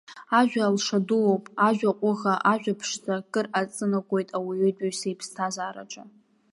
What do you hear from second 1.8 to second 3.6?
ҟәыӷа, ажәа ԥшӡа кыр